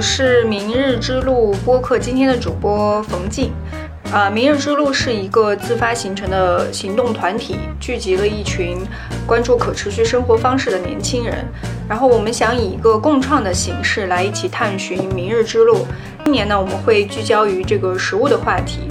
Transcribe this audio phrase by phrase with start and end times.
[0.00, 3.52] 是明日之路播客今天的主播冯静。
[4.10, 8.78] 啊，明日之路是一个自发形成的行动团体，聚集了一群
[9.26, 11.44] 关注可持续生活方式的年轻人。
[11.86, 15.86] 然后我们想以一个共创的形式来一起探寻明日之路。
[16.24, 18.88] 今年呢，我们会聚焦于这个食物的话题。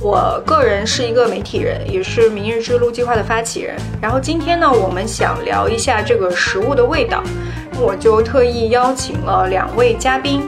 [0.00, 3.74] 我个人是一个媒体人，也是明日之路计划的发起人。
[4.00, 7.22] 然后今天呢，我们想聊一下这个食物的味道，
[7.80, 10.42] 我就特意邀请了两位嘉宾，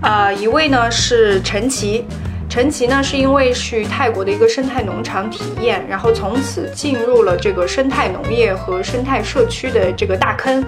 [0.00, 2.04] 啊，一位呢是陈奇。
[2.46, 10.64] 陈奇呢，是因为去泰国的一个生态农场体验，然后从此进入了这个生态农业和生态社区的这个大坑，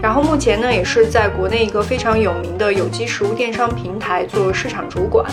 [0.00, 5.26] 然后目前呢，也是在国内一个非常有名的有机食物电商平台做市场主管。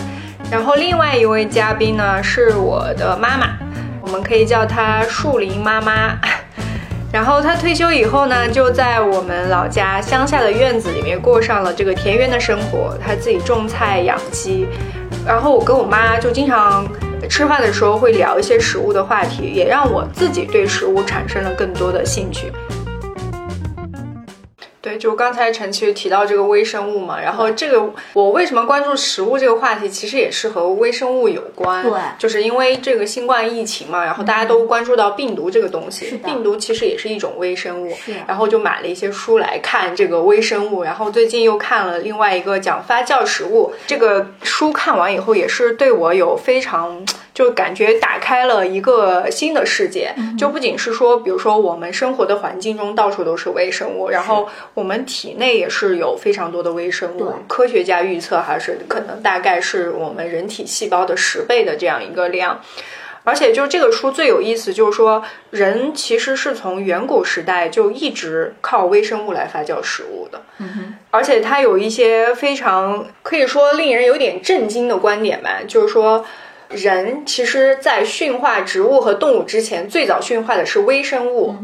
[0.50, 3.56] 然后另外一位嘉宾呢，是我的妈妈，
[4.02, 6.18] 我们可以叫她树林妈妈。
[7.14, 14.66] 然后他退休以后呢，就在我们老家乡下的院子里面过上了这个田园的生活，他自己种菜养鸡。
[15.24, 16.84] 然后我跟我妈就经常
[17.30, 22.50] 吃饭的时候会聊一些食物的话题，也让我自己对食物产生了更多的兴趣。
[24.84, 31.82] 对，就刚才陈其实提到这个微生物嘛，然后这个我为什么关注食物这个话题，其实也是和微生物有关。
[31.82, 37.94] 对，就是因为这个新冠疫情嘛，然后大家都关注到病毒这个东西，病毒其实也是一种微生物。
[37.94, 47.02] 是，然后就买了一些书来看这个微生物，然后最近又看了另外一个讲发酵食物，这个书看完以后也是对我有非常。
[47.34, 57.34] 就感觉打开了一个新的世界，就不仅是说，比如说我们生活的环境中到处都是微生物，然后我们体内也是有非常多的微生物。
[57.48, 62.60] 科学家预测还是可能大概是我们人体细胞的十倍的这样一个量。
[63.24, 70.40] 而且就这个书最有意思，就是说人其实是从远古时代就一直靠微生物来发酵食物的。
[70.58, 70.94] 嗯哼。
[71.10, 76.24] 而且它有一些非常可以说令人有点震惊的观点吧，就是说。
[76.68, 81.54] 人其实，在驯化植物和动物之前，最早驯化的是微生物。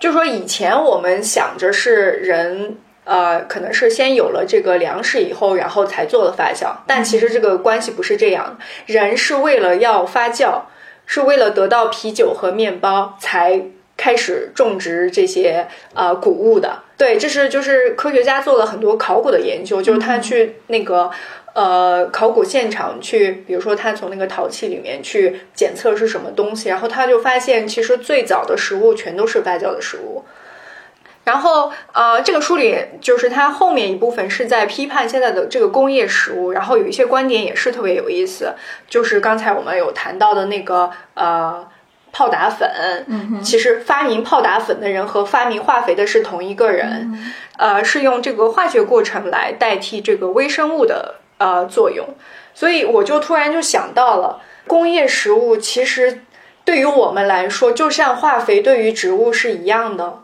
[0.00, 6.68] 就说以前我们想着是人，呃，可能是先有了这个粮食以后，然后才做了发酵。
[6.86, 10.60] 但其实这个关系不是这样，人是为了要发酵，
[11.04, 13.60] 是为了得到啤酒和面包，才
[13.96, 16.78] 开始种植这些呃谷物的。
[16.96, 21.10] 对，这是就是科学家做了很多考古的研究，就是他去那个。
[21.58, 30.24] 呃，考古现场去，比如说他从那个陶器里面去检测是什么东西，然后他就发现，其实最早的食物全都是发酵的食物。
[31.24, 38.54] 然后，呃，这个书里就是它后面一部分是在批判现在的这个工业食物，然后有一些观点也是特别有意思，
[38.88, 41.66] 就是刚才我们有谈到的那个呃
[42.12, 42.70] 泡打粉，
[43.08, 47.12] 嗯，其实发明泡打粉的人和发明化肥的是同一个人，
[47.56, 51.16] 呃，是用这个化学过程来代替这个微生物的。
[51.38, 52.06] 呃，作用，
[52.52, 56.22] 所以我就突然就想到了，工业食物其实
[56.64, 60.22] 对于我们来说，就像化肥对于植物是一样的，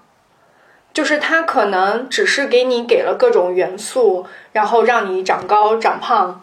[0.93, 6.41] 就是它可能只是给你给了各种元素，然后让你长高长胖，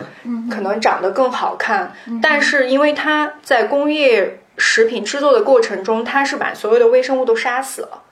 [0.50, 8.04] 可能长得更好看，但是因为它在工业食品制作的过程中，它是把所有的微生物都杀死了，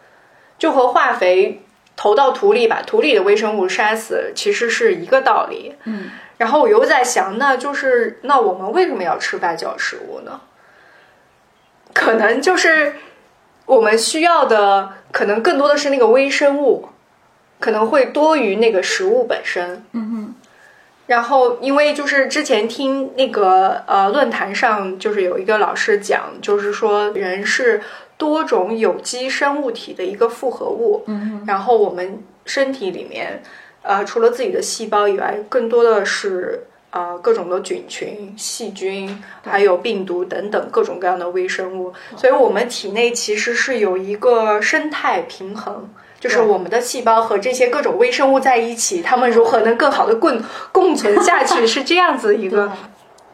[0.57, 1.63] 就和化肥
[2.01, 5.75] 投到土里把土里的微生物杀死，其实是一个道理。
[5.83, 6.09] 嗯。
[6.37, 10.39] 然后我又在想，那就是那我们为什么要吃发酵食物呢？
[11.93, 12.95] 可能就是
[13.65, 16.88] 我们需要的，可能更多的是那个微生物，
[17.59, 19.83] 可能会多于那个食物本身。
[19.91, 20.35] 嗯哼。
[21.07, 27.81] 然后，因为就是之前听那个呃论坛上，就是有一个老师讲，就是说人是
[28.19, 31.03] 多种有机生物体的一个复合物。
[31.07, 33.41] 嗯然后我们身体里面。
[33.81, 41.94] 呃，除了自己的细胞以外，更多的是呃各种的菌群、细菌，还有病毒等等各种各样的微生物。
[42.18, 45.89] 所以，我们体内其实是有一个生态平衡，
[46.19, 50.38] 就是我们的细胞和这些各种微生物在一起，它们如何能更好的共
[50.74, 52.69] 共存下去，是这样子一个。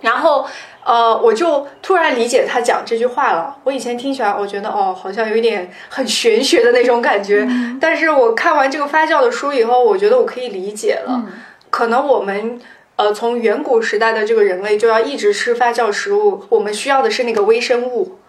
[0.02, 0.46] 然后。
[0.86, 3.58] 呃，我就突然理解他讲这句话了。
[3.64, 7.48] 我以前听起来，我觉得哦，好像有一点很玄学的那种感觉。
[7.82, 11.26] 但是我看完这个发酵的书以后，我觉得我可以理解了。
[11.72, 12.62] 可能我们
[12.98, 18.20] 呃，从远古时代的这个人类就要一直吃发酵食物，我们需要的是那个微生物。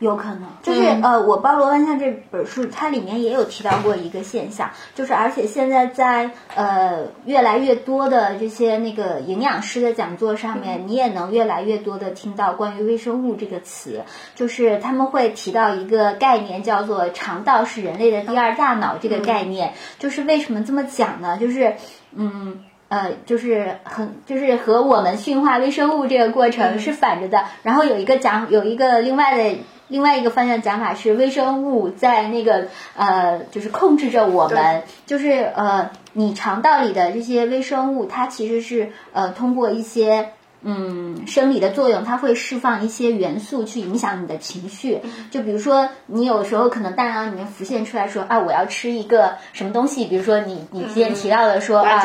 [0.00, 14.02] 有可能，就是呃，我包罗万象这本书，它里面也有提到过一个现象，就是而且现在在呃越来越多的这些那个营养师的讲座上面，你也能越来越多的听到关于微生物这个词，
[14.34, 21.38] 就是他们会提到一个概念，叫做肠道是人类的第二大脑这个概念，就是为什么这么讲呢？
[21.38, 21.76] 就是
[22.14, 22.64] 嗯。
[22.86, 27.44] 呃，就是很就是和我们驯化微生物这个过程是反着的。
[27.62, 29.58] 然后有一个讲有一个另外的
[29.88, 40.30] 另外一个方向讲法是微生物在那个呃就是控制着我们，就是呃你肠道里的这些微生物，它其实是呃通过一些。
[40.66, 44.98] 嗯，生理的作用，它会释放一些元素去影响你的情绪。
[45.30, 50.06] 就比如说，你有时候可能大脑里面浮现出来说啊，我要吃一个什么东西。
[50.06, 52.02] 比如说，你你之前提到的说啊，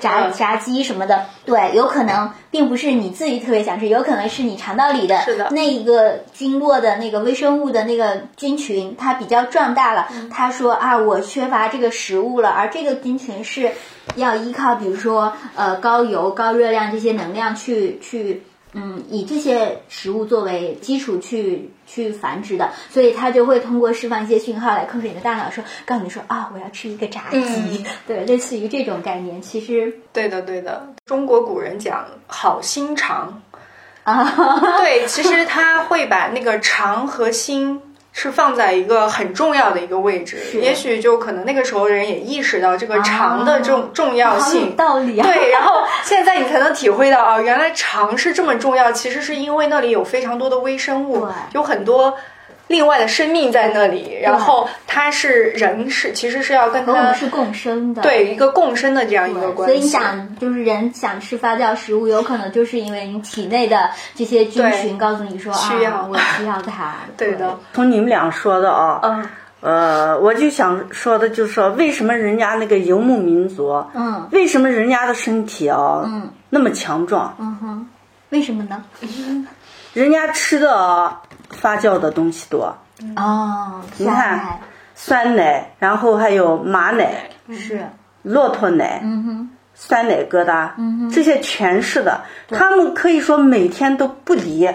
[0.00, 5.18] 炸炸鸡什么的，对，有可能并不是你自己特别想吃，有可能是你肠道里的
[5.50, 10.08] 那一个菌落的那个微生物的那个菌群，它比较壮大了。
[10.30, 13.72] 他说啊，我缺乏这个食物了，而这个菌群是。
[14.14, 18.42] 要依靠，比如说，呃，高油、高热量这些能量去去，
[18.72, 29.42] 嗯，以这些食物作为基础去去繁殖的，所以它就会通过释放一些讯号来控制你的大脑，说告诉你说啊，我要吃一个炸鸡， 对，类似于这种概念。
[29.42, 30.94] 其实，对的，对的。
[31.04, 33.42] 中国古人讲好心肠
[34.04, 34.24] 啊，
[34.78, 37.80] 对，其实他会把那个肠和心。
[38.18, 45.26] 是放在一个很重要的一个位置，也许就可能那个时候人也意识到这个肠的重重要性，道理啊。
[45.26, 52.16] 对， 然后现在你才能体会到啊，原来肠是这么重要，其实是因为那里有非常多的微生物，有很多。
[52.68, 59.74] 另外的生命在那里，然后它是人是其实是要跟它是共生的，对一个共生的这样一个关系。
[59.74, 66.96] 所以你想，就是人想吃发酵食物，有可能就是因为你体内的这些菌群告诉你说啊，我需要它。
[67.16, 69.28] 对的，从你们俩说的啊，嗯，
[69.60, 77.32] 呃，我就想说的就是说，为什么人家那个游牧民族，嗯，为什么人家的身体啊，嗯，那么强壮？
[77.38, 77.88] 嗯哼，
[78.30, 78.82] 为什么呢？
[79.94, 81.16] 人家吃的。
[81.50, 82.76] 发酵的东西多。
[83.16, 84.58] 哦，你看
[84.94, 87.84] 酸奶，然后还有马奶，是。
[88.22, 92.22] 骆驼奶，嗯哼，酸奶疙瘩，嗯哼，这些全是的。
[92.48, 94.68] 他们可以说每天都不离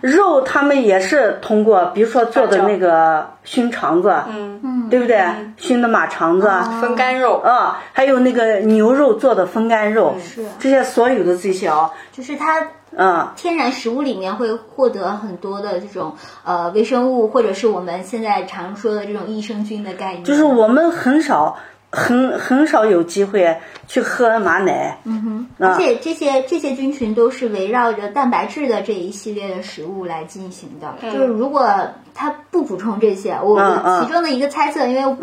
[0.00, 4.60] 肉，他们也是通过，比如说做的那个熏肠子，嗯。
[4.62, 5.24] 嗯，对不对？
[5.56, 7.38] 熏的马肠子，风干肉。
[7.38, 10.44] 啊，还有那个牛肉做的风干肉，是。
[10.58, 12.66] 这些所有的这些啊，就是它。
[12.96, 16.14] 嗯，天然食物里面会获得很多的这种
[16.44, 20.24] 呃微生物，或者是我们现在常说的这种益生菌的概念。
[20.24, 21.56] 就是我们很少。
[21.90, 23.56] 很很少有机会
[23.86, 30.94] 去喝马奶，嗯哼，而且这些这些菌群都是围绕着蛋白质的这一系列的食物来进行的。
[31.10, 31.66] 就是如果
[32.14, 33.58] 它不补充这些，我
[34.02, 35.16] 其中的一个猜测，因为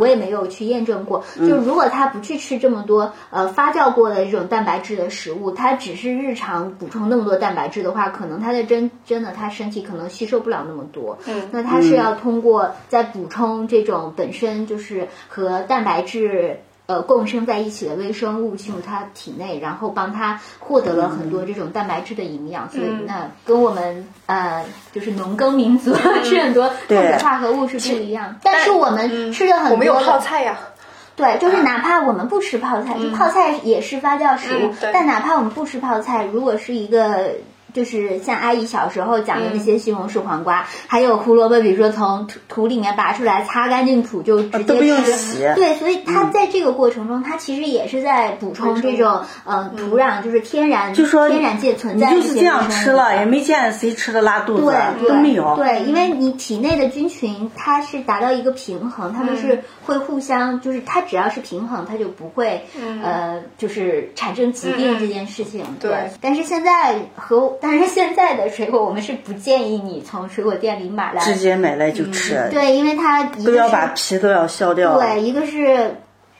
[0.00, 11.18] 我也没有去验证过，就如果它不去吃这么多呃发酵过的这种蛋白质的食物，它只是日常补充那么多蛋白质的话，可能它的真真的它身体可能吸收不了那么多。
[11.26, 16.05] 嗯，那它是要通过在补充这种本身就是和蛋白。
[16.06, 25.94] 是呃共生在一起的微生物进入它体内，然后帮它获得了很多这种蛋白质的营养，所以那跟我们呃就是农耕民族
[26.24, 28.36] 吃很多碳水化合物是不一样。
[28.42, 30.58] 但是我们吃的很多，我们有泡菜呀。
[31.16, 34.70] 对，就是哪怕我们不吃泡菜，就泡菜也是发酵食物。
[34.92, 37.30] 但哪怕我们不吃泡菜，如果是一个。
[37.76, 45.52] 就是像阿姨小时候讲的那些西红柿、黄瓜，还有胡萝卜，比如说从土土里面拔出来，擦干净土就直接吃。
[45.54, 54.74] 对，所以它在这个过程中，它其实也是在补充这种嗯土壤，就是天然，就说天然界存在的就是这样吃了，也没见谁吃的拉肚子，
[55.06, 55.54] 都没有。
[55.56, 62.66] 对，因为你体内的菌群它是达到一个平衡，它们是会互相，就是它只要是平衡，它就不会
[63.02, 65.64] 呃，就是产生疾病这件事情。
[65.80, 72.48] 对，但是现在和但是现在的水果，我们是不建议你从水果店里买来，直接买来就吃。
[72.50, 74.98] 对，因为它都要把皮都要削掉。
[74.98, 75.94] 对，一个是。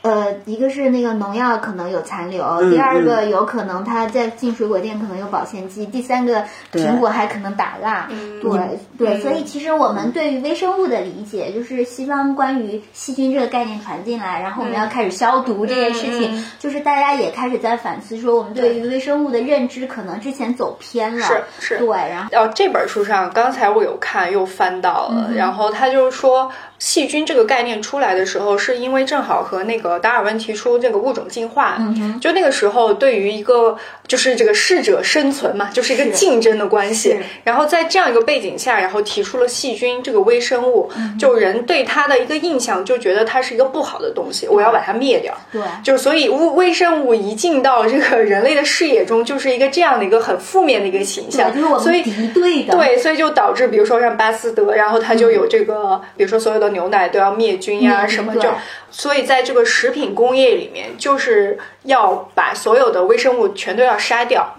[0.06, 8.08] 呃，一个是那个农药可能有残留，第二个有可能它在进水果店可能有保鲜剂，第三个苹果还可能打蜡。
[8.40, 21.26] 对对，所以其实我们对于微生物的理解，就是西方关于细菌这个概念传进来，然后我们要开始消毒这件事情，就是大家也开始在反思说，我们对于微生物的认知可能之前走偏了。
[21.26, 26.52] 是是，对，然后哦，这本书上刚才我有看，又翻到了，然后他就是说。
[26.78, 31.78] 细菌这个概念出来的时候，是因为正好和那个达尔文提出这个物种进化，
[32.20, 37.16] 就那个时候对于一个就是这个适者生存嘛，就是一个竞争的关系。
[37.42, 45.34] 然后在这样一个背景下，然后提出了细菌这个微生物，就人对它的一个印象就觉得它是一个不好的东西，我要把它灭掉。
[45.50, 51.52] 对，就所以微微生物一进到这个人类的视野中，就是一个这样的一个很负面的一个形象。
[51.80, 56.66] 所以敌对的，对，所以就导致比如说像巴斯德，然后他就有这个，比如说所有的。
[56.76, 58.50] 牛奶都要灭菌呀，什么就，
[58.90, 61.56] 所以在这个食品工业里面，就是
[61.86, 64.56] 要把所有的微生物全都要杀掉。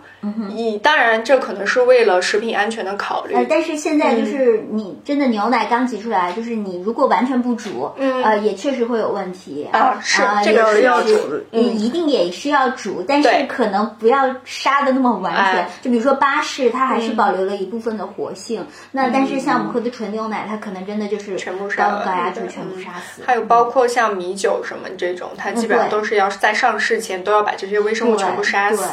[0.50, 3.36] 以当然，这可能是为了食品安全的考虑。
[3.36, 10.00] 呃，但是现在就是你真的牛奶刚挤出来，就是你如果完全不煮，呃，也确实会有问题啊。
[10.02, 11.16] 是这个要煮，
[11.52, 15.68] 你一定也是要煮，但是可能不要杀的那么完全。
[15.82, 18.66] 就比如说巴氏，它还是保留了一部分的活性。
[18.92, 23.22] 那但是像我们喝的纯牛奶，它可能真的就是全部杀高压就全部杀死。
[23.26, 28.84] 还有包括像米酒什么这种，它基本上都是要在上市前都要把这些微生物全部杀死。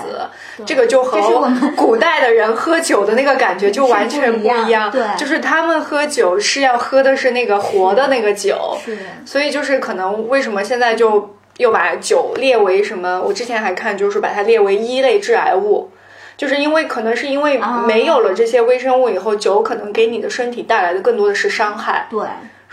[0.67, 13.23] 这个就和古代的人喝酒的那个感觉就完全不一样，对，就是他们喝酒是要喝的是那个活的那个酒，是，所以就是可能为什么现在就又把酒列为什么？
[13.23, 15.91] 我之前还看就是把它列为一类致癌物，
[16.37, 22.21] 就是因为可能是因为没有了这些微生物以后，酒可能给你的身体带来的更多的是伤害，对。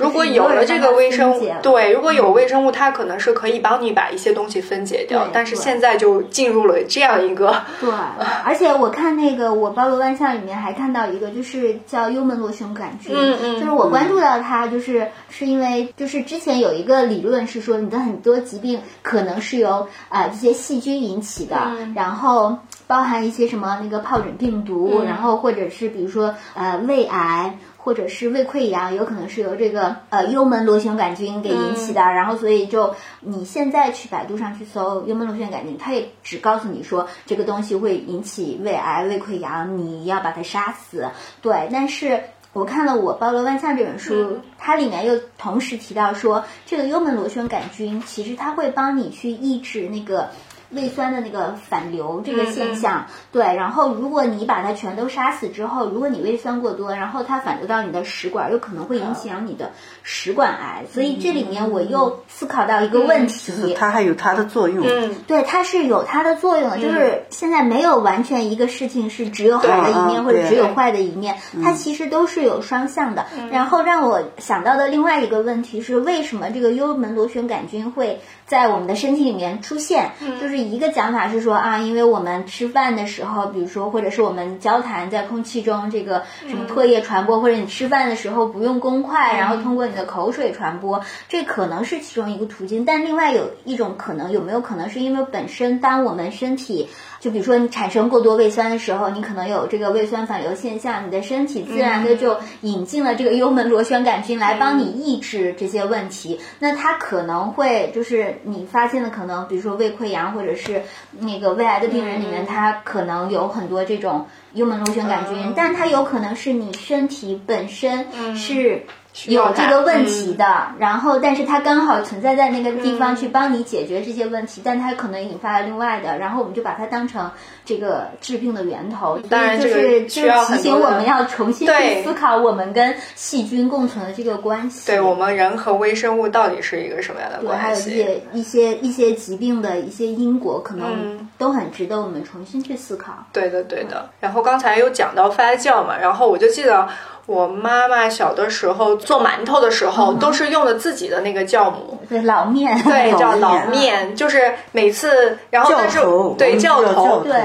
[0.01, 5.27] 如果有了这个微生物，对，如果有微生物，它可能是可以帮你把一些东西分解掉。
[5.31, 7.89] 但是现在就进入了这样一个，对。
[8.43, 21.55] 而且我看那个我包罗万象里面还看到一个，就是叫幽门螺旋杆菌，嗯嗯，就是我关注到它，就是是因为就是之前有一个理论是说，你的很多疾病可能是由啊这些细菌引起的，
[21.95, 27.57] 然后包含一些什么那个疱疹病毒，然后或者是比如说呃胃癌。
[27.83, 41.09] 或者是胃溃疡，有可能是由这个呃幽门螺旋杆菌给引起的，然后所以就你现在去百度上去搜幽门螺旋杆菌，它也只告诉你说这个东西会引起胃癌、胃溃疡，你要把它杀死。
[41.41, 42.21] 对，但是
[42.53, 50.29] 我看了我包罗万象这本书，它里面又同时提到说，这个幽门螺旋杆菌其实它会帮你去抑制那个。
[50.71, 60.83] 胃酸的那个反流这个现象，对，然后如果你把它全都杀死之后，如果你胃酸过多，然后它反流到你的食管，有可能会影响你的食管癌。
[60.91, 64.85] 所以这里面我又思考到一个问题，它还有它的作用。
[64.87, 73.25] 嗯，对，它是有它的作用的，就是现在没有完全一个事情是只有好的一面或者只有坏的一面，它其实都是有双向的。
[73.51, 78.21] 然后让我想到的另外一个问题是，为什么这个幽门螺旋杆菌会？
[78.51, 92.83] 在我们的身体里面出现，就是一个讲法是说啊，因为我们吃饭的时候，比如说或者是我们交谈在空气中，这个什么唾液传播，或者你吃饭的时候不用公筷，然后通过你的口水传播，这可能是其中一个途径。
[92.83, 96.89] 但另外有一种可能，有没有可能是因为本身当我们身体
[97.21, 106.37] 就比如说你产生过多胃酸的时候，你可能有这个胃酸反流现象，你的身体自然的就引进了这个幽门螺旋杆菌来帮你抑制这些问题。
[106.59, 110.83] 那它可能会就是你发现的可能，比如说胃溃疡或者是
[111.19, 118.05] 那个胃癌的病人里面，他可能有很多这种幽门螺旋杆菌，但它有可能是你身体本身
[118.35, 118.83] 是。
[119.25, 127.29] 有这个问题的，然后但是它刚好存在在那个地方去帮你解决这些问题，但它可能引发了另外的，然后我们就把它当成
[127.65, 129.19] 这个治病的源头。
[129.29, 134.87] 当然，就是就是提醒我们要重新去思考我们跟细菌共存的这个关系。
[134.87, 137.61] 对我们人和微生物到底是一个什么样的关系？
[137.61, 143.11] 还有一些一些一些疾病的一些因果，可能都很值得我们重新去思考。
[143.33, 144.09] 对的，对的。
[144.21, 146.87] 然后刚才有讲到发酵嘛，然后我就记得。
[147.27, 155.99] 我妈妈小的时候做馒头的时候，都是用的自己的那个酵母，对老面，对 叫老面，就是每次，然后但是
[156.37, 157.41] 对酵头，对，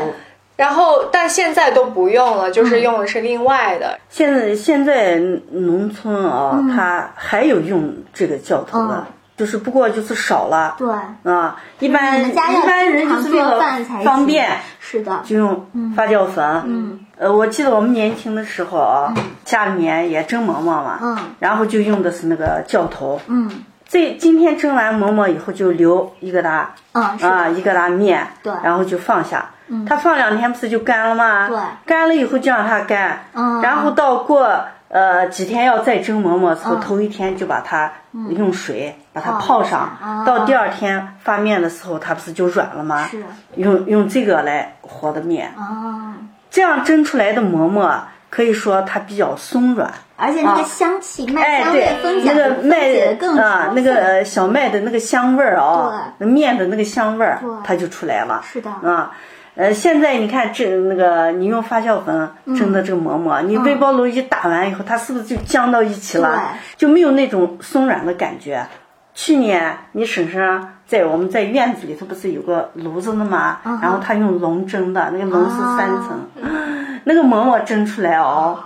[0.56, 3.98] 然后但现在都不用了，就是用的是另外的。
[4.08, 5.16] 现在现在
[5.50, 9.06] 农村啊，它还有用这个酵头的，
[9.36, 10.88] 就是不过就是少了，对。
[11.30, 13.60] 啊，一般一般人就是为了
[14.02, 14.48] 方便，
[14.80, 17.00] 是的，就用发酵粉，嗯。
[17.18, 23.50] 呃，我记得我们年轻的时候啊，家里面也蒸馍馍嘛，嗯，然后就用的是那个酵头，嗯，
[23.88, 31.48] 这今天蒸完馍馍以后就留一个大，嗯，啊，一个大面，对，然后就放下，嗯，它放两天不是就干了吗？
[31.48, 43.06] 对，干了以后就让它干，嗯，然后到过呃几天要再蒸馍馍时候，头一天就把它用水把它泡上，到第二天发面的时候，它不是就软了吗？
[43.06, 46.12] 是，用用这个来和的面，哦。
[46.56, 58.42] 这样蒸出来的馍馍，可以说它比较松软，而且那个香气、麦香味分那个麦更啊，那个小麦的那个香味儿啊，那面的那个香味儿，它就出来了。
[58.42, 58.70] 是的。
[58.70, 59.12] 啊，
[59.54, 66.54] 呃，现在你看这那个，你用发酵粉蒸的这个馍馍，你微波炉一打完以后，它是不是就僵到一起了？
[66.78, 68.66] 就没有那种松软的感觉。
[69.16, 73.58] 去年你婶婶在我们在院子里头不是有个炉子的吗？
[73.82, 76.20] 然后她用笼蒸的，那个笼是三层，
[77.02, 78.58] 那个馍馍蒸出来哦，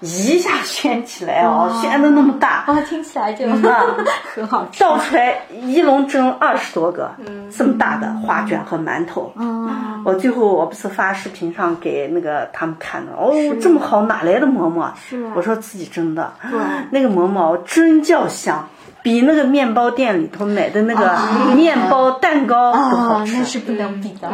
[0.00, 3.46] 一下掀起来哦，掀的那么大，哇，听起来就
[4.34, 4.80] 很好吃。
[4.80, 7.12] 倒出来一笼蒸二十多个，
[7.56, 9.32] 这么大的花卷和馒头。
[9.36, 13.32] 嗯，我最后我不是发视频上给那个他们看的，哦，
[13.62, 14.92] 这么好，哪来的馍馍？
[15.08, 16.32] 是我说自己蒸的。
[16.50, 18.68] 对，那个馍馍真叫香，
[19.02, 23.36] 比那个面包店里头买的那个面包蛋糕都好吃。
[23.38, 24.30] 那是不能比的。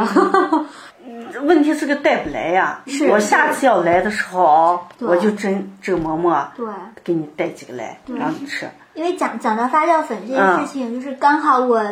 [1.43, 6.67] 问题是个带不来呀，是我下次要来的时候，我就蒸这个馍馍，对，
[7.05, 8.69] 给你带几个来，让你吃。
[8.95, 11.83] 因为讲讲到发酵粉这件事情，就是刚好我。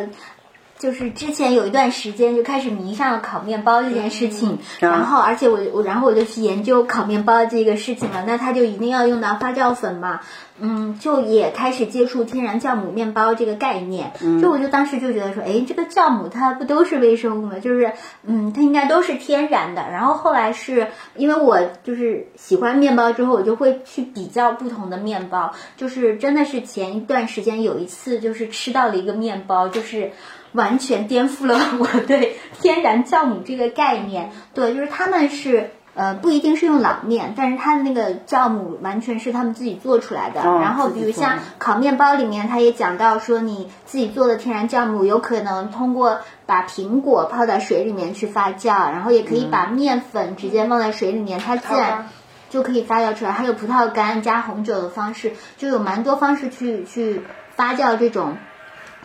[0.79, 10.21] 就是之前有一段时间就开始迷上了烤面包这件事情，然后而且我我然后我就去研究烤面包这个事情了，那它就一定要用到发酵粉嘛，
[10.59, 17.59] 嗯，就也开始接触天然酵母面包这个概念，就我就当时就觉得说，哎，这个酵母它不都是微生物吗？
[17.59, 17.93] 就是
[18.23, 19.81] 嗯，它应该都是天然的。
[19.91, 30.11] 然后后来是因为我就是喜欢面包之后，我就会去比较不同的面包，就是真的是前一段时间有一次就是吃到了一个面包，就是。
[30.57, 34.31] 完全颠覆了我对天然酵母这个概念。
[34.53, 40.41] 对，就是他们是呃不一定是用老面，但是它的那个酵母完全是他们自己做出来的。
[40.41, 52.09] 然后比如像烤面包里面，他也讲到说，你自己做的天然酵母有可能通过把苹果泡在水里面去发酵，然后也可以把面粉直接放在水里面，它自然
[52.49, 53.31] 就可以发酵出来。
[53.31, 57.21] 还有葡萄干加红酒的方式，就有蛮多方式去去
[57.55, 58.37] 发酵这种。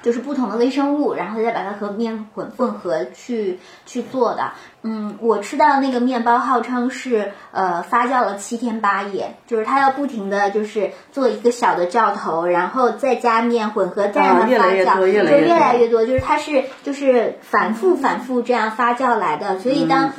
[0.03, 4.53] 就是不同的微生物，然后再把它和面混混合去去做的。
[4.83, 19.61] 嗯，我吃到那个面包号称是呃发酵了七天八夜，就是它要不停的就是做一个小的酵头，然后再加面混合，再让它发酵，就越来越多，就是它是就是反复反复这样发酵来的。
[19.61, 20.11] 所以当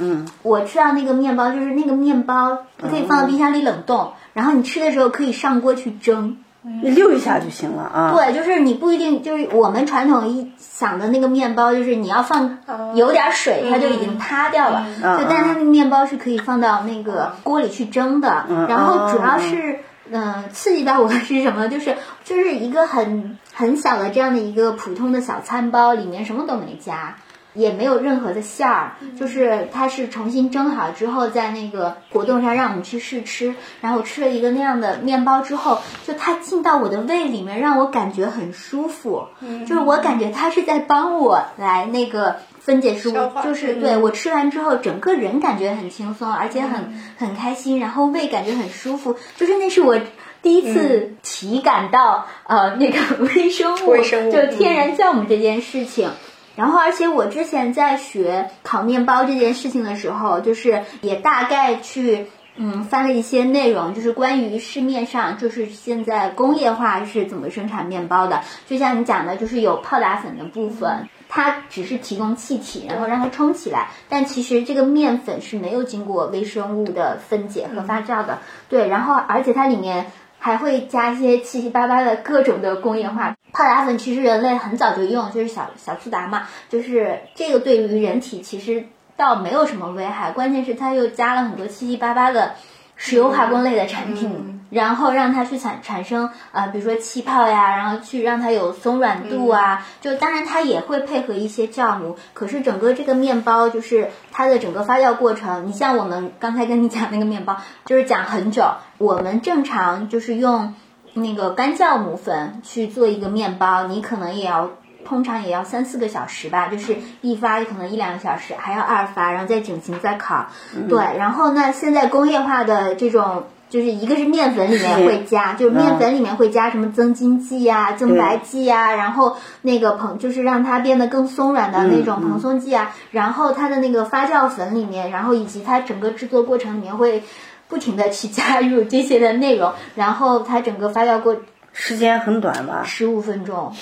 [0.44, 6.38] 我吃到那个面包，就是那个面包可以放到冰箱里冷冻，然后你吃的时候可以上锅去蒸。
[6.82, 8.14] 你溜一下就行了啊！
[8.16, 12.60] 对，就是你不一定就是我们传统一想的那个面包，就是你要放
[12.96, 14.86] 有点水，它就已经塌掉了。
[14.96, 18.46] 就但它那个面包是可以放到那个锅里去蒸的。
[18.70, 21.68] 然后主要是，嗯，刺激到我的是什么？
[21.68, 27.16] 就是就是一个很很小的这样的一个普通的小餐包，里面什么都没加。
[27.54, 39.28] 也没有任何的馅儿，就是它是重新蒸好之后，在那个果冻上让我们去试吃，然后吃了一个那样的面包之后，就它进到我的胃里面，让我感觉很舒服，
[39.68, 43.14] 就是我感觉它是在帮我来那个分解食物，
[43.44, 50.00] 就是对我吃完之后，整个人感觉很轻松，而且很很开心，然后胃感觉很舒服，就是那是我
[50.42, 53.96] 第一次体感到呃那个微生物，
[54.32, 56.10] 就天然酵母这件事情。
[56.56, 68.44] 然后，而且我之前在学烤面包这件事情的时候，就是也大概去嗯翻了一些内容，就是关于市面上就是现在工业化是怎么生产面包的。
[68.68, 78.40] 就像你讲的，就是有泡打粉的部分，它只是提供气体，然后让它冲起来，但其实这个面粉是没有经过微生物的分解和发酵的。
[78.70, 80.06] 对，然后而且它里面。
[80.44, 83.34] 还会加一些七七八八的各种的工业化。
[83.54, 88.84] 泡打粉，其实人类很早就用，就是小小苏打嘛，就是这个对于人体其实
[89.16, 92.56] 倒没有什么危害，关键是它又加了很多七七八八的
[93.06, 108.64] 石油化工类的产品，然后让它去产产生呃，比如说气泡呀，然后去让它有松软度啊，就当然它也会配合一些酵母，可是整个这个面包就是它的整个发酵过程，你像我们刚才跟你讲那个面包，就是讲很久。
[109.00, 110.74] 我们正常就是用
[111.14, 114.70] 那个干酵母粉去做一个面包，你可能也要
[115.06, 120.48] 通常也要三四个小时吧，就是一发可能一两个小时，还要二发，然后再整形再烤。
[120.90, 137.24] 对，然后那现在工业化的这种，就是一个是面粉里面会加，就是面粉里面会加什么增筋剂呀、增白剂呀，然后那个蓬就是让它变得更松软的那种蓬松剂啊，然后它的那个发酵粉里面，然后以及它整个制作过程里面会。
[137.70, 141.38] 不停的去加入这些的内容，然后它整个发酵过
[141.72, 143.74] 时间很短吧，十五分钟。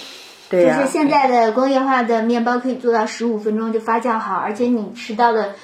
[0.52, 5.56] 对就是现在的工业化的面包可以做到十五分钟就发酵好，而且你吃到的，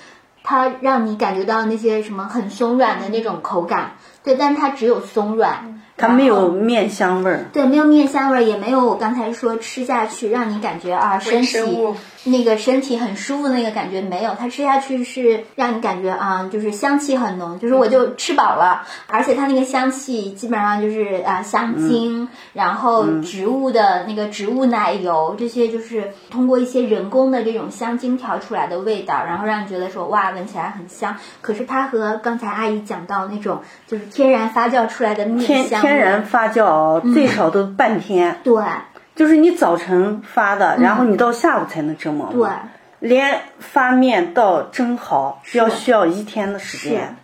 [0.44, 3.92] 它让你感觉到那些什么很松软的那种口感。
[4.28, 5.74] 对，但是它只有松软。
[6.00, 11.58] 它没有面香味儿，对，没有面香味儿，也没有我刚才说吃下去让你感觉啊身体
[12.26, 38.64] 那个身体很舒服那个感觉没有，它吃下去是让你感觉啊就是香气很浓，就是我就吃饱了，而且它那个香气基本上就是啊香精，然后植物的那个植物奶油这些就是通过一些人工的这种香精调出来的味道，然后让你觉得说哇闻起来很香，可是它和刚才阿姨讲到那种就是天然发酵出来的面天香，天然发酵最少都半天，对。
[39.16, 42.48] 就是你早晨发的，然后你到下午才能蒸馍馍。
[42.48, 42.50] 对。
[43.00, 47.16] 连发面到蒸好要需要一天的时间，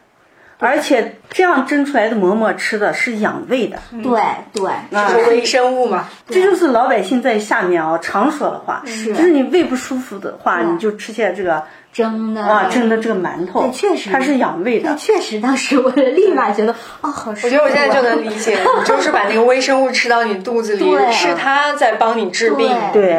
[0.59, 4.21] 而且这样蒸出来的馍馍吃的是养胃的，对
[4.53, 6.07] 对，是微生物嘛？
[6.27, 9.15] 这就是老百姓在下面啊常说的话，是。
[9.15, 14.95] 就是你胃不舒服的话，你就吃些这个蒸的啊蒸的这个馒头，对确实它是养胃的。
[14.95, 17.49] 确实，当时我立马觉得哦，好舒服啊。
[17.49, 22.75] 我觉得我现在就能理解，就是把那个微生物吃到你肚子里，是它在帮你治病。
[22.91, 23.13] 对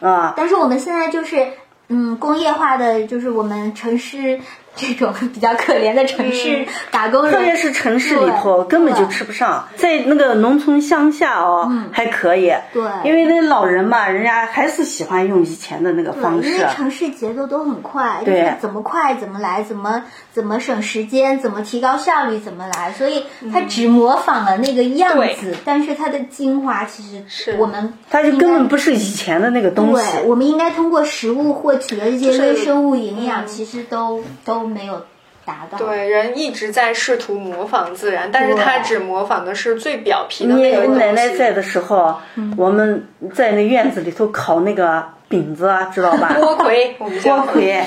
[0.00, 1.48] 嗯，啊，但是我们现在就是，
[1.88, 4.38] 嗯，工业化的，就是我们城市
[4.76, 12.82] 这种比较可怜的城市打工人，特别是城市里头根本就吃不上，在那个农村乡下哦还可以，对。
[13.04, 30.12] 因为那老人嘛，人家还是喜欢用以前的那个方式，因式为，城市节奏都很快，就对是怎么快怎么来，怎么怎么省时间，怎么提高效率怎么来，所以他只模仿了那个样子，但是它的精华其实是我们它就根本不是以前的那个东西。
[30.12, 33.46] 对，我们应该通过食物获取的这些微生物营养，嗯。
[33.46, 35.04] 其实都都没有
[35.44, 35.78] 达到。
[35.78, 41.00] 对，人一直在试图模仿自然，但是他只模仿的是最表皮的你那个东西。
[41.00, 46.34] 奶奶在的时候，嗯我们在那院子里头烤那个饼子啊，知道吧？
[46.38, 47.82] 锅盔，我们叫锅盔，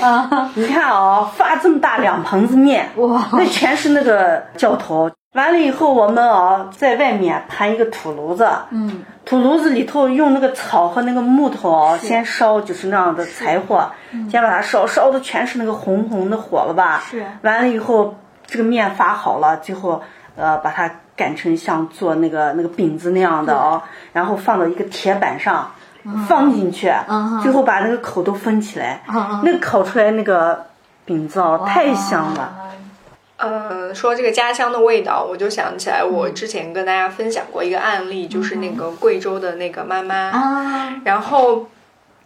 [0.55, 5.09] 你看哦、发这么大两盆子面，哇那全是那个浇头。
[5.33, 13.91] 完了以后，我们啊在外面盘一个土炉子，嗯，土炉子里头用那个草和那个木头啊先烧，就是那样的柴火，
[14.29, 17.03] 先把它烧，烧的全是那个红红的火了吧？
[17.09, 17.23] 是。
[17.43, 18.15] 完了以后，
[18.47, 20.01] 这个面发好了，最后
[20.35, 25.71] 呃把它擀成像做那个那个饼子那样的啊，然后放到一个铁板上。
[26.27, 30.65] 放进去，嗯最后把那个口都封起来，嗯那个烤出来那个
[31.03, 32.53] 饼子啊，太香了。
[33.39, 41.67] 呃，说这个家乡的味道，我就想起来，我之前跟大家分享过一个案例，就是那个贵州的那个妈妈，啊，然后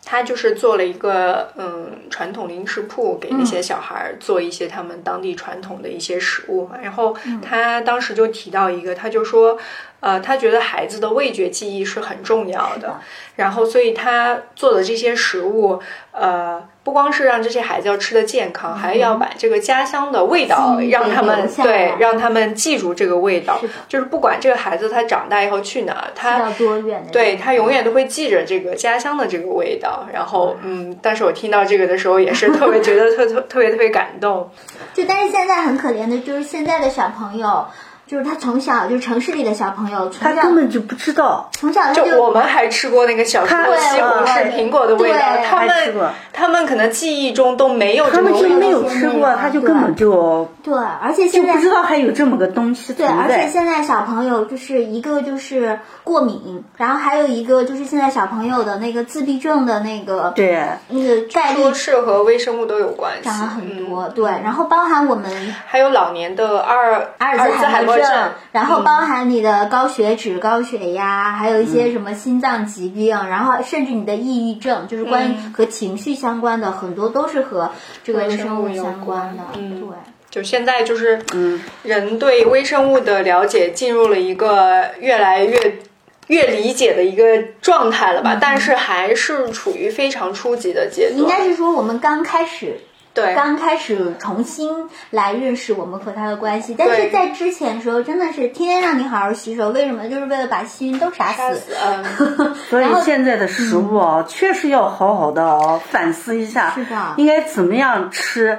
[0.04, 6.78] 她就是做了一个嗯传统零食铺，给那些小孩儿做一些他们当地传统的一些食物嘛。
[6.82, 7.16] 然后
[7.48, 9.56] 她当时就提到一个，她就说，
[10.00, 13.00] 呃，她觉得孩子的味觉记忆是很重要的，
[13.36, 15.80] 然后所以她做的这些食物，
[16.12, 16.68] 呃。
[16.84, 27.12] 不光是让这些孩子要吃的健康，还要把这个家乡的味道让他们对让他们记住这个味道，就是不管这个孩子他长大以后去哪儿，他要多远的？
[27.12, 34.50] 对他永远都会记着这个家乡的这个味道，然后嗯，但是我听到这个的时候也是特别觉得特特特别特别感动，
[34.94, 37.66] 就但是现在很可怜的，就是现在的小朋友，
[38.14, 48.54] 就是他从小就是城市里的小朋友，从他根本就不知道，从小他就我们还吃过那个小时候西红柿、苹果的味道，他们他们可能记忆中都没有他们这个味道。
[48.54, 53.50] 就没有吃过，他就根本就对，而且现在不知道还有这么个东西对，而且。
[53.52, 64.12] 现在小朋友就是一个就是过敏，然后还有一个就是现在小朋友的那个自闭症的那个对，那个概率说是和微生物都有关系，涨了很多，嗯。
[64.14, 77.72] 对，然后包含我们还有老年的阿尔阿尔兹海默兹海默症，然后嗯包含你的高血脂、高血压，还有一些什么心脏疾病，然后甚至你的抑郁症，就是关于和情绪相关的，很多都是和
[78.04, 79.90] 这个微生物相关的，嗯对。
[80.30, 85.80] 就现在就是，嗯，人对微生物的了解进入了一个越来越
[86.26, 87.24] 越理解的一个
[87.62, 91.20] 状态了吧，但是还是处于非常初级的阶段。
[91.20, 92.80] 应该是说我们刚开始，
[93.14, 100.10] 对，刚开始重新来认识我们和他的关系，但是在之前的时候，真的是天天让你好好洗手，为什么？
[100.10, 101.38] 就是为了把细菌都杀死。
[101.38, 108.58] 杀死，嗯， 所以现在的食物啊，确实要好好的啊反思一下，是的应该怎么样吃，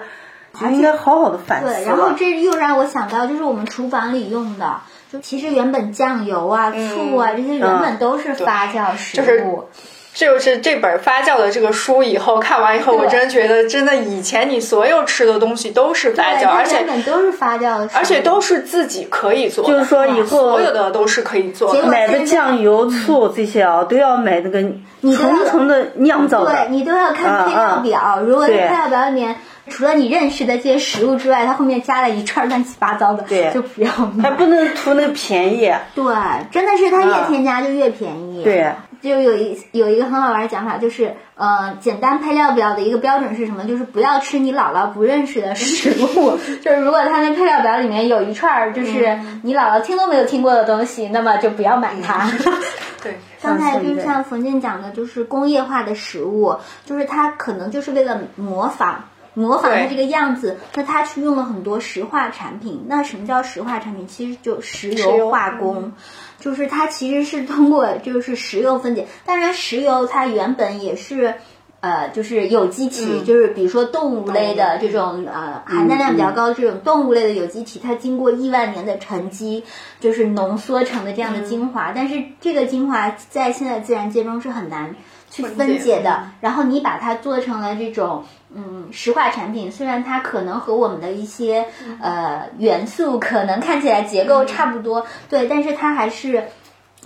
[0.60, 1.66] 就应该好好的反思。
[1.66, 9.68] 对，然后这又让我想到，就是我们厨房里用的，就其实原本酱油啊、醋啊这些原本都是发酵食就是物。
[10.14, 21.84] 这就是这本发酵的这个书，以后看完以后，我真觉得，真的以前你所有吃的东西都是发，酵，而且都是发酵的，而且都是自己可以做的，就是说以后所有的都是可以做的。
[21.86, 24.62] 买的酱油、醋这些啊，都要买那个
[25.02, 26.70] 都要层层的酿造的对。
[26.70, 29.34] 你都要看配料表，如果配料表里面
[29.68, 34.24] 除了你认识的这些食物之外，它后面加了一串乱七八糟的，对就不要买。
[34.24, 35.72] 还不能图那个便宜。
[35.94, 36.04] 对，
[36.52, 38.44] 真的是它越啊添加就越便宜。
[38.44, 38.72] 对，
[39.04, 43.64] 就有一有一个很好玩的讲法，就是呃，简单配料表的一个标准是什么？
[43.64, 46.38] 就是不要吃你姥姥不认识的食物。
[46.64, 52.28] 就是如果它那配料表里面有一串儿就是嗯你姥姥听都没有听过的东西，那么就不要买它。
[53.02, 62.86] 对，刚才就像冯静讲的，就是工业化的食物，就是它可能就是为了模仿模仿它这个样子，那它去用了很多石化产品。
[62.86, 64.06] 那什么叫石化产品？
[64.06, 65.92] 其实就石油化工，
[66.44, 69.06] 就是它其实是通过就是石油分解。
[69.24, 71.34] 当然，石油它原本也是。
[71.84, 79.62] 呃，就是有机体，就是比如说动物类的这种呃含氮量比较高的这种动物类的有机体，它经过亿万年的沉积，
[80.00, 81.92] 就是浓缩成的这样的精华。
[81.94, 84.96] 但是这个精华在现在自然界中是很难
[85.34, 86.28] 去分解的。
[86.40, 91.66] 然后你把它做成了这种嗯石化产品，虽然它可能和我们的一些
[92.00, 96.44] 呃元素可能看起来结构差不多，对，但是它还是。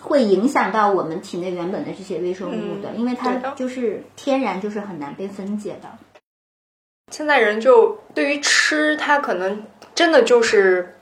[0.00, 5.88] 会影响到我们体内原本的这些微生物的，因为它就是天然就是很难被分解的。
[7.10, 9.64] 现在人就对于吃，它可能
[9.98, 10.94] 真的就是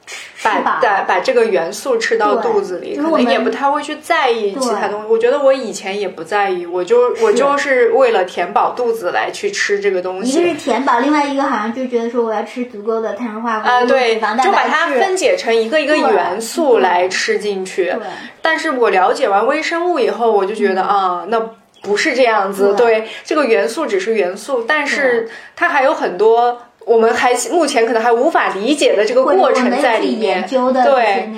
[0.43, 5.09] 把把把这个元素吃到肚子里，可能也不太会去在意其他东西。
[5.11, 10.39] 我觉得我以前也不在意，我就我就是为了填饱肚子来去吃这个东西。
[10.39, 17.95] 一个是填饱，另外一个好像就觉得说我要吃足够的碳水化合物、对，就把它分解成一个一个元素来吃进去。
[18.41, 21.51] 但是我了解完微生物以后，我就觉得啊，那。
[21.83, 30.49] 不是这样子，对这个元素只是元素，但是它还有很多我们还目前可能还无法理解的这个过程在里面。
[30.49, 31.29] 对，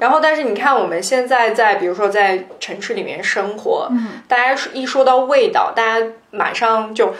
[0.00, 3.88] 然后但是你看我们现在在比如说在城市里面生活，
[4.26, 7.14] 大家一说到味道，大家马上就。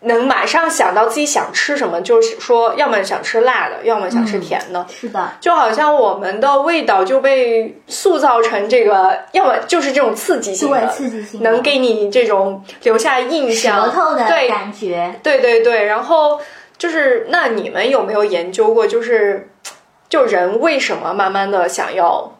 [0.00, 4.86] 能马上想到自己想吃什么，就是说，要么想吃辣的，要么想吃甜的。
[4.88, 15.18] 是的，就好像我们的味道就被塑造成这个，要么就是这种刺激性的，刺激性能给你这种留下印象、舌头的感觉。
[15.22, 16.38] 对对对，然后
[16.78, 19.50] 就是，那你们有没有研究过，就是
[20.08, 22.32] 就人为什么慢慢的想要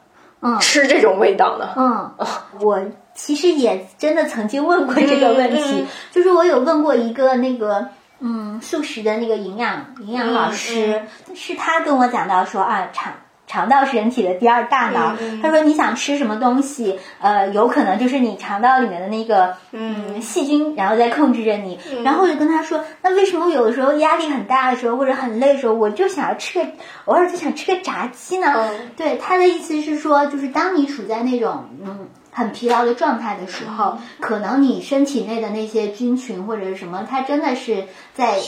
[0.60, 1.70] 吃这种味道呢？
[1.76, 2.14] 嗯，
[2.60, 2.80] 我。
[3.18, 7.88] 其实也真的曾经问过这个问题，就是我有问过一个那个
[8.20, 11.00] 嗯素食的那个营养营养老师，
[11.34, 13.14] 是他跟我讲到说啊肠
[13.46, 20.20] 肠道是人体的第二大脑，他说你想吃什么东西，呃有可能就是你肠道里面的那个嗯。
[20.20, 26.70] 细菌然后在控制着你，然后我就跟他说，那为什么有的时候压力很大的时候或者很累的时候，我就想要吃个
[27.04, 28.68] 偶尔就想吃个炸鸡呢？
[28.96, 32.08] 对他的意思是说，就是当你处在那种嗯。
[32.32, 38.38] 很疲劳的状态的时候，可能你身体内的那些菌群或者是什么，它真的是在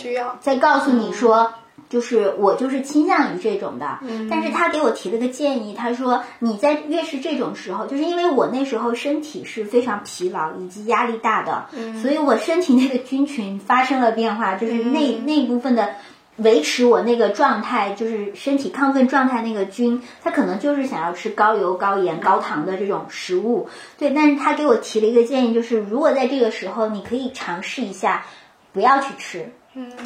[0.40, 1.54] 在告诉你说，
[1.88, 3.98] 就是我就是倾向于这种的。
[4.31, 11.66] 但是他给我提了个建议，他说你在越是这种时候，就是因为我那时候身体是非常疲劳以及压力大的，
[12.03, 15.94] 所以我身体那个菌群发生了变化，就是那那部分的。
[16.38, 23.68] 维持我那个状态，就是身体亢奋状态那个菌，它可能就是想要吃高油、高盐、高糖的这种食物。
[23.98, 28.24] 对，但是他给我提了一个建议，就是如果在这个时候，你可以尝试一下，
[28.72, 29.51] 不要去吃。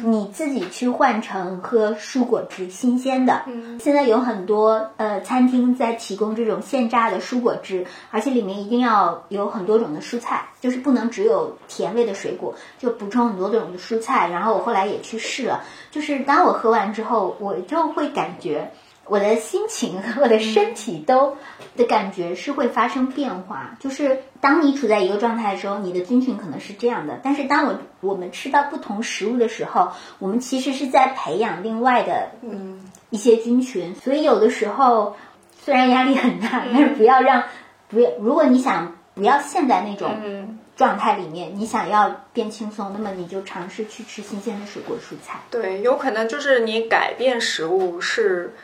[0.03, 3.43] 你自己去换成喝蔬果汁，新鲜的。
[3.47, 14.29] 嗯现在有很多呃餐厅在提供这种现榨的蔬果汁，而且里面一定要有很多种的蔬菜，就是不能只有甜味的水果，就补充很多种的蔬菜。
[14.29, 18.71] 然后我后来也去试了，就是当我喝完之后，我就会感觉。
[19.05, 21.37] 我的心情和我的身体都
[21.75, 32.79] 的感觉是会发生变化，就是当你处在一个状态的时候，你的菌群可能是这样的，但是当我我们吃到不同食物的时候，我们其实是在培养另外的嗯。
[33.09, 35.15] 一些菌群，所以有的时候
[35.61, 37.43] 虽然压力很大，但是不要让
[37.87, 45.41] 不要如果你想不要陷在那种状态里面，你想要变轻松，那么你就尝试去吃新鲜的水果蔬菜。
[45.51, 48.55] 对，有可能就是你改变食物是。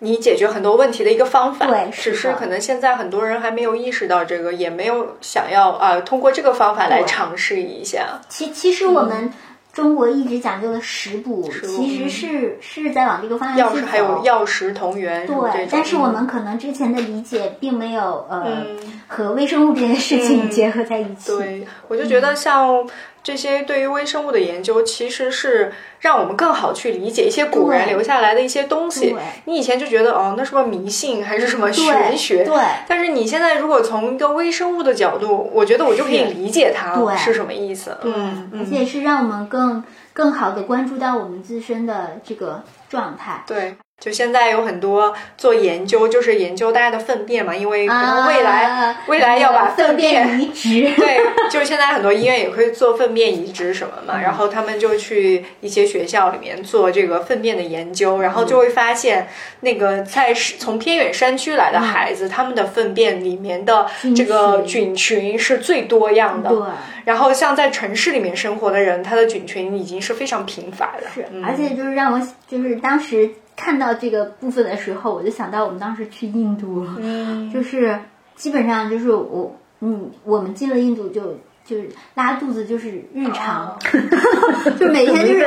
[0.00, 8.20] 你解决很多问题的一个方法，对，只是可能现在很多人还没有意识到这个，也没有想要啊，通过这个方法来尝试一下。
[8.28, 9.32] 其其实我们
[9.72, 13.86] 中国一直讲究的食补，其实是是在往这个方向去走。
[13.86, 15.68] 还有药食同源，对。
[15.70, 18.66] 但是我们可能之前的理解并没有呃
[19.06, 21.36] 和微生物这件事情结合在一起。
[21.36, 22.86] 对，我就觉得像。
[23.24, 29.16] 这些对于微生物的研究，其实是让我们更好去理解一些古人留下来的一些东西。
[29.46, 32.44] 你以前就觉得哦，那什么迷信还是什么玄学？
[32.44, 32.54] 对。
[32.86, 37.96] 但是你现在如果从一个微生物的角度，我觉得我就可以理解它是什么意思。
[38.02, 39.82] 嗯，而且是让我们更
[40.12, 43.42] 更好的关注到我们自身的这个状态。
[43.46, 43.74] 对。
[44.00, 59.28] 就现在有很多做研究，就是研究大家的粪便嘛，因为可能未来、啊未来要把粪便移植，对，就是现在很多医院也会做粪便移植什么嗯嘛，然后他们就去一些学校里面做这个粪便的研究，然后就会发现，
[59.60, 66.50] 那个在从偏远山区来的孩子，他们的粪便里面的这个菌群是最多样的。
[66.50, 66.58] 对，
[67.04, 71.06] 然后像在城市里面生活的人，他的菌群已经是非常贫乏的。
[71.14, 77.50] 是，嗯而且就是让我就是当时看到这个部分的时候，我就想到我们当时去印度了，嗯。
[77.50, 77.98] 就是
[78.34, 81.38] 基本上就是我嗯，我们进了印度就。
[81.66, 83.78] 就是拉肚子就是日常，
[84.78, 85.40] 就每天就是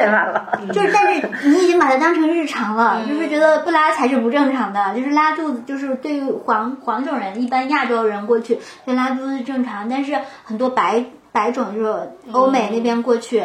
[0.74, 13.44] 就是，但是你已经把它当成日常了，就是觉得不拉才是不正常的，就是拉肚子，就是对于黄黄种人，一般亚洲人过去就拉肚子正常，但是很多白白种就是欧美那边过去，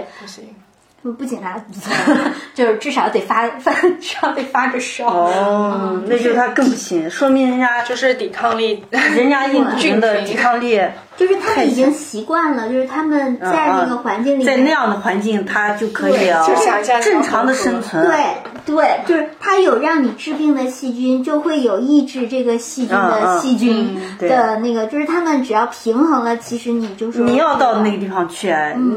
[1.03, 1.91] 不不仅拉肚子，
[2.55, 5.07] 就是至少得发发，至少得发个烧。
[5.09, 10.81] 哦，那就他更不行，说明人家就是抵抗力， 人家印度人的抵抗力
[11.17, 18.07] 就是他们已经习惯了，就是他们在那个环境里面，在那样的环境，他就可以就想象正常的生存。
[18.07, 18.17] 对
[18.65, 28.55] 对，就是他有让你治病的细菌，就会有抑制这个细菌嗯的嗯细菌对的那个，就是他们只要平衡了，其实你就是你要到那个地方去，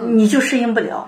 [0.10, 1.08] 你就适应不了。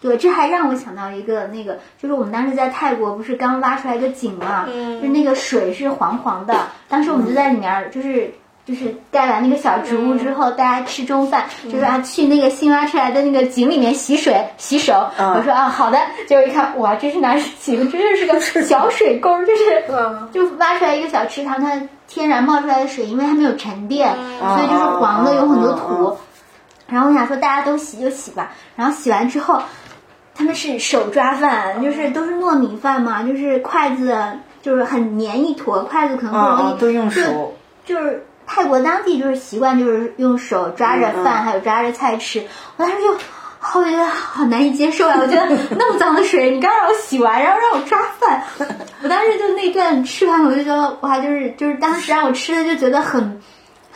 [0.00, 8.32] 对，这还让我想到一个那个，就是我们当时在泰国不是刚挖出来一个井嘛，嗯就那个水是黄黄的，当时我们就在里面儿就是。
[8.66, 14.92] 就是盖完那个小植物之后，大家吃中饭，就是啊去那个新挖出来的那个井里面洗水洗手。
[15.18, 17.90] 我说啊好的，结果一看哇，这是哪是井？
[17.90, 26.16] 这就是个小水沟，就是嗯就挖出来一个小池塘，它天然冒出来的水，因为它没有沉淀，嗯所以就是黄的，有很多土。
[26.86, 29.60] 然后我想说大家都洗就洗吧，然后洗完之后，
[30.40, 34.16] 他们是手抓饭，就是都是糯米饭嘛，就是筷子
[34.62, 37.54] 就是很黏一坨，筷子可能不容易，就手。
[37.84, 42.42] 就是泰国当地就是习惯就是用手抓着嗯饭，还有抓着菜吃。
[42.78, 43.14] 我当时就
[43.58, 45.18] 好觉得好难以接受啊！
[45.20, 48.42] 我觉得那么脏的水，你刚让我洗完，然后让我抓饭，
[49.02, 53.38] 我当时就那顿吃完，我就觉得哇，就是就是当时让我吃的就觉得很。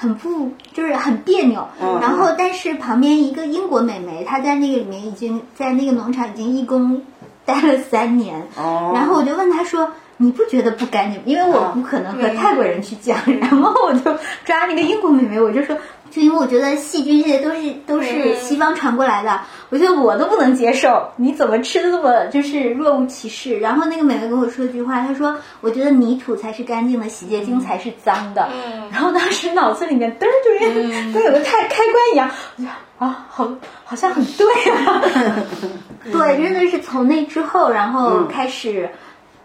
[0.05, 1.67] 很不，就是很别扭。
[1.81, 7.01] 嗯然后，但是旁边一个英国美眉，她在那个里面已经在那个农场已经义工
[7.47, 8.47] 待了三年。
[8.57, 11.23] 哦然后我就问她说：“你不觉得不干净？
[11.25, 13.17] 因为我不可能和泰国人去讲。
[13.41, 14.15] 然后我就
[14.45, 15.75] 抓那个英国美眉，我就说，
[16.15, 17.57] 就因为我觉得细菌这些都是
[17.89, 23.59] 都是西方传过来的，我觉得我都不能接受，你怎么吃的这么就是若无其事？
[23.59, 28.49] 然后那个美眉跟我说一句话，她说：“我觉得泥土才是干净的，洗洁精才是脏的。
[28.93, 33.49] 然后当时脑子里面噔儿就跟跟有个开开关一样，我就啊，好
[33.85, 35.03] 好像很对啊。
[36.13, 38.89] 对，真的是从那之后，然后开始。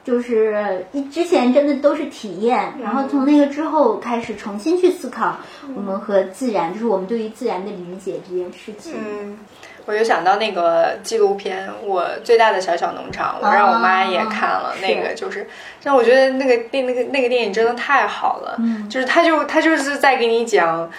[0.04, 5.38] 就是一之前真的都是体验，然后从那个之后开始重新去思考
[5.76, 8.96] 我们和自然，就是我们对于自然的理解这件事情。
[8.96, 9.38] 嗯，
[9.86, 15.48] 我就想到那个纪录片《我最大的小小农场》，我让我妈也看了，是那个就是
[15.84, 18.58] 但我觉得那个电那个那个电影真的太好了，
[18.90, 20.90] 就是他就他就是在给你讲，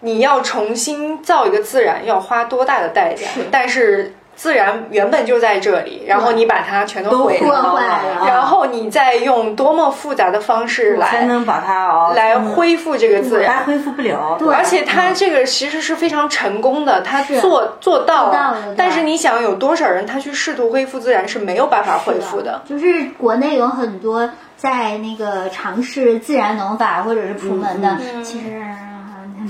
[0.00, 4.14] 你要重新造一个自然要花多大的代价，但是。
[4.36, 13.56] 自然原本就在这里，然后你把它全都毁破了，然后你再用多么复杂的方式来才能把它哦来恢复这个自然。
[13.56, 13.64] 还。
[13.64, 14.36] 恢复不了。
[14.38, 14.54] 对。
[14.54, 22.60] 而且它这个其实是非常成功的，它做做到做到了但是你想，有多少人他去试图恢复自然是没有办法恢复的？
[22.68, 28.22] 就是国内有很多在那个尝试自然农法或者是普门的，嗯。
[28.22, 28.62] 其实。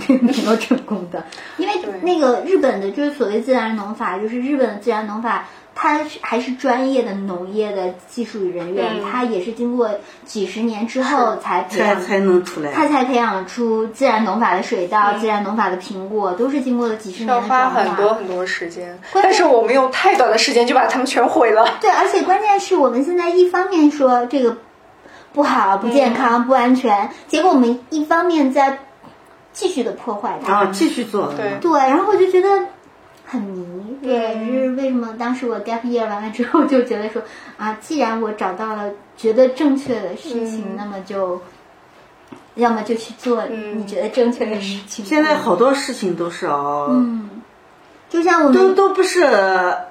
[0.09, 1.24] 没有成功的，
[1.56, 9.90] 因为那个日本的，就是所谓自然农法，就是日本的自然农法，它是还是专业的农业的技术人员，嗯它也是经过
[10.24, 12.72] 几十年之后才培养，才才能出来。
[12.72, 21.68] 它才培养出自然农法的水稻、自然农法的苹果，都是经过了几十年要花的转化很多很多时间，但是我们用太短的时间就把它们全毁了。
[21.80, 24.56] 对，而且关键是我们现在一方面说这个
[25.32, 28.78] 不好、不健康、不安全，结果我们一方面在
[29.57, 30.53] 继续的破坏它。
[30.53, 31.33] 啊，继续做。
[31.33, 32.49] 对对，然后我就觉得
[33.25, 33.97] 很迷。
[34.03, 37.23] 对，这是为什么当时我 gap year 完了之后就觉得说
[37.57, 41.40] 啊，既然我找到了觉得正确的事情，那么就。
[42.57, 45.05] 要么就去做你觉得正确的事情。
[45.05, 47.29] 现在好多事情都是哦，嗯，
[48.09, 49.25] 就像我们都都不是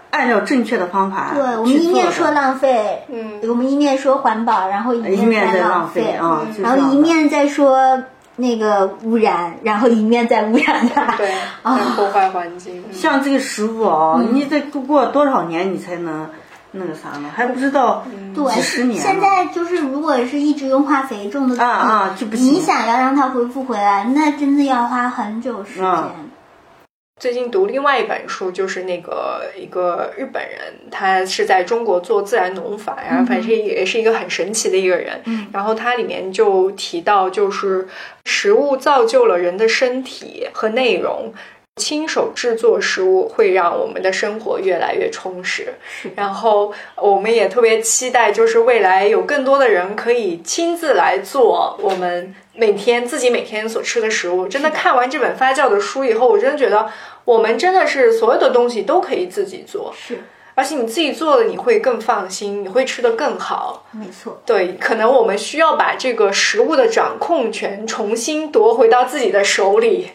[0.10, 8.02] 按照正确的方法对，我们一面说浪费，嗯，我们一面说环保，然后一一面在在浪费啊，就是然后一面在说
[8.38, 11.16] 那个污染，然后一面再污染它。
[11.18, 11.32] 对，
[11.64, 12.84] 啊破坏环境。
[12.92, 16.30] 像这个食物哦，你得过多少年你才能
[16.72, 17.30] 那个啥呢？
[17.34, 18.06] 还不知道
[18.54, 19.02] 几十年。
[19.02, 22.46] 现在就是如果是一直用化肥种的啊啊就不行。
[22.54, 25.94] 你想要让它恢复回来，那真的要花很久时间。
[27.18, 30.60] 最近读另外一本书，就是那个一个日本人，
[30.92, 35.24] 他是在中国做自然农法，然后反正也是一个很神奇的一个人。
[35.54, 37.88] 然后他里面就提到，就是
[38.26, 41.34] 食物造就了人的身体和内容。
[41.82, 45.74] 亲手制作食物会让我们的生活越来越充实，
[46.16, 54.48] 然后我们也特别期待，就是未来有更多的人可以亲自来做我们每天自己每天所吃的食物。
[54.48, 56.90] 真的看完这本发酵的书以后，我真的觉得
[57.26, 60.24] 我们真的是所有的东西都可以自己做，是，
[60.56, 63.86] 而且你自己做了你会更放心，你会吃得更好。
[63.92, 70.12] 没错，对，可能我们需要把这个食物的掌控权重新夺回到自己的手里。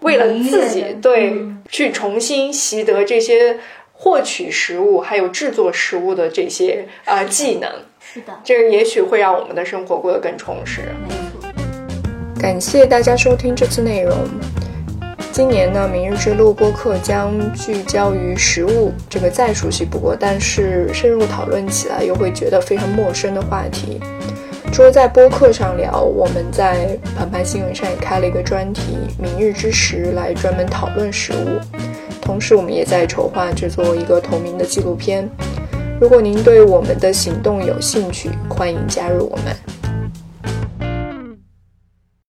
[0.00, 1.36] 为了自己对
[1.68, 3.58] 去重新习得这些
[3.92, 7.68] 获取食物还有制作食物的这些啊技能，
[8.00, 10.82] 是的，这个也许会让我们的生活过得更充实。
[11.08, 11.50] 没错。
[12.40, 14.14] 感谢大家收听这次内容。
[15.32, 24.00] 今年呢，明日之路播客将聚焦于食物这个再熟悉不过，但是深入讨论起来又会觉得非常陌生的话题。
[24.70, 31.58] 除了在播客上聊，我们在澎湃新闻上也开了一个专题“明日之时”，来专门讨论食物。
[32.22, 35.28] 同时，我们也在筹划制作一个同名的纪录片。
[36.00, 39.77] 如果您对我们的行动有兴趣，欢迎加入我们。